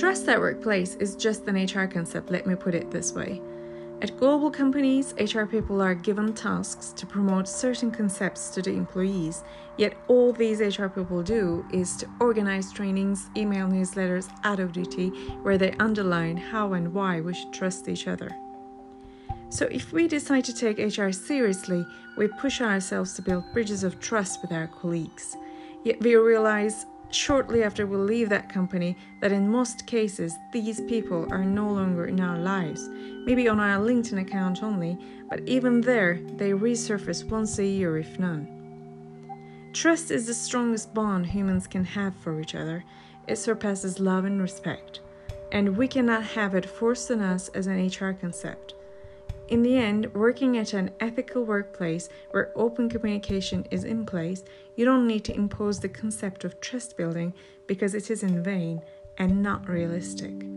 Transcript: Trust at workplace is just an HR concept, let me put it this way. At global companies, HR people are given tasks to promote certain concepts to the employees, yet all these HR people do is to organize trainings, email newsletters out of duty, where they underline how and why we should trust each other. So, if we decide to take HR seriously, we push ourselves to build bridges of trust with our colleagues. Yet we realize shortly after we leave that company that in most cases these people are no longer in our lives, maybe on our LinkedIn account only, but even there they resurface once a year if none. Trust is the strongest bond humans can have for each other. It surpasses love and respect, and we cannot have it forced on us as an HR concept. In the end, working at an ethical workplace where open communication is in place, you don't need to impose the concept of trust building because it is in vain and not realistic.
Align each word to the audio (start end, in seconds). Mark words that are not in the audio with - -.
Trust 0.00 0.26
at 0.30 0.40
workplace 0.40 0.94
is 0.94 1.14
just 1.14 1.46
an 1.46 1.62
HR 1.62 1.86
concept, 1.86 2.30
let 2.30 2.46
me 2.46 2.54
put 2.54 2.74
it 2.74 2.90
this 2.90 3.12
way. 3.12 3.42
At 4.00 4.16
global 4.16 4.50
companies, 4.50 5.12
HR 5.20 5.44
people 5.44 5.82
are 5.82 5.94
given 5.94 6.32
tasks 6.32 6.94
to 6.94 7.04
promote 7.04 7.46
certain 7.46 7.90
concepts 7.90 8.48
to 8.52 8.62
the 8.62 8.70
employees, 8.70 9.44
yet 9.76 9.92
all 10.08 10.32
these 10.32 10.62
HR 10.62 10.86
people 10.86 11.22
do 11.22 11.66
is 11.70 11.98
to 11.98 12.08
organize 12.18 12.72
trainings, 12.72 13.28
email 13.36 13.68
newsletters 13.68 14.30
out 14.42 14.58
of 14.58 14.72
duty, 14.72 15.10
where 15.42 15.58
they 15.58 15.72
underline 15.72 16.38
how 16.38 16.72
and 16.72 16.94
why 16.94 17.20
we 17.20 17.34
should 17.34 17.52
trust 17.52 17.86
each 17.86 18.08
other. 18.08 18.30
So, 19.50 19.66
if 19.66 19.92
we 19.92 20.08
decide 20.08 20.46
to 20.46 20.54
take 20.54 20.78
HR 20.78 21.10
seriously, 21.10 21.84
we 22.16 22.26
push 22.26 22.62
ourselves 22.62 23.12
to 23.16 23.22
build 23.22 23.52
bridges 23.52 23.84
of 23.84 24.00
trust 24.00 24.40
with 24.40 24.50
our 24.50 24.66
colleagues. 24.66 25.36
Yet 25.84 26.00
we 26.00 26.16
realize 26.16 26.86
shortly 27.10 27.62
after 27.62 27.86
we 27.86 27.96
leave 27.96 28.28
that 28.28 28.48
company 28.48 28.96
that 29.20 29.32
in 29.32 29.50
most 29.50 29.86
cases 29.86 30.34
these 30.52 30.80
people 30.82 31.26
are 31.30 31.44
no 31.44 31.70
longer 31.70 32.06
in 32.06 32.20
our 32.20 32.38
lives, 32.38 32.88
maybe 33.24 33.48
on 33.48 33.60
our 33.60 33.78
LinkedIn 33.78 34.20
account 34.20 34.62
only, 34.62 34.98
but 35.28 35.40
even 35.46 35.80
there 35.80 36.20
they 36.36 36.50
resurface 36.50 37.24
once 37.24 37.58
a 37.58 37.64
year 37.64 37.98
if 37.98 38.18
none. 38.18 38.48
Trust 39.72 40.10
is 40.10 40.26
the 40.26 40.34
strongest 40.34 40.92
bond 40.94 41.26
humans 41.26 41.66
can 41.66 41.84
have 41.84 42.14
for 42.16 42.40
each 42.40 42.54
other. 42.54 42.84
It 43.28 43.36
surpasses 43.36 44.00
love 44.00 44.24
and 44.24 44.40
respect, 44.40 45.00
and 45.52 45.76
we 45.76 45.86
cannot 45.86 46.24
have 46.24 46.54
it 46.54 46.66
forced 46.66 47.10
on 47.10 47.20
us 47.20 47.48
as 47.50 47.66
an 47.66 47.86
HR 47.86 48.12
concept. 48.12 48.74
In 49.50 49.62
the 49.62 49.76
end, 49.76 50.14
working 50.14 50.56
at 50.56 50.74
an 50.74 50.92
ethical 51.00 51.44
workplace 51.44 52.08
where 52.30 52.52
open 52.54 52.88
communication 52.88 53.66
is 53.72 53.82
in 53.82 54.06
place, 54.06 54.44
you 54.76 54.84
don't 54.84 55.08
need 55.08 55.24
to 55.24 55.34
impose 55.34 55.80
the 55.80 55.88
concept 55.88 56.44
of 56.44 56.60
trust 56.60 56.96
building 56.96 57.34
because 57.66 57.92
it 57.96 58.12
is 58.12 58.22
in 58.22 58.44
vain 58.44 58.80
and 59.18 59.42
not 59.42 59.68
realistic. 59.68 60.49